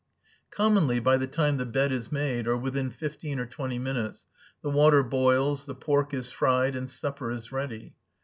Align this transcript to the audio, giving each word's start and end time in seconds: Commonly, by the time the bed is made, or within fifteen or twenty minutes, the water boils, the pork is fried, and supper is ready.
Commonly, 0.49 0.99
by 0.99 1.15
the 1.17 1.27
time 1.27 1.57
the 1.57 1.63
bed 1.67 1.91
is 1.91 2.11
made, 2.11 2.47
or 2.47 2.57
within 2.57 2.89
fifteen 2.89 3.37
or 3.37 3.45
twenty 3.45 3.77
minutes, 3.77 4.25
the 4.63 4.69
water 4.71 5.03
boils, 5.03 5.67
the 5.67 5.75
pork 5.75 6.11
is 6.11 6.31
fried, 6.31 6.75
and 6.75 6.89
supper 6.89 7.29
is 7.29 7.51
ready. 7.51 7.93